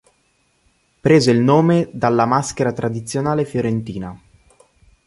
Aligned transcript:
Prese 1.01 1.29
il 1.29 1.37
nome 1.41 1.87
dalla 1.93 2.25
maschera 2.25 2.71
tradizionale 2.73 3.45
fiorentina. 3.45 4.19